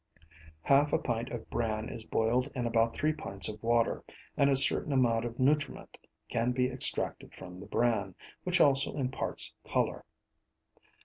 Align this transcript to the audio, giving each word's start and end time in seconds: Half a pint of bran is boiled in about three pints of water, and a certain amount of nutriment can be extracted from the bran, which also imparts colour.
Half 0.63 0.93
a 0.93 0.97
pint 0.97 1.29
of 1.29 1.47
bran 1.51 1.87
is 1.87 2.05
boiled 2.05 2.47
in 2.55 2.65
about 2.65 2.95
three 2.95 3.13
pints 3.13 3.47
of 3.47 3.61
water, 3.61 4.03
and 4.35 4.49
a 4.49 4.55
certain 4.55 4.91
amount 4.91 5.25
of 5.25 5.37
nutriment 5.39 5.95
can 6.27 6.53
be 6.53 6.65
extracted 6.71 7.35
from 7.35 7.59
the 7.59 7.67
bran, 7.67 8.15
which 8.43 8.59
also 8.59 8.97
imparts 8.97 9.53
colour. 9.67 10.03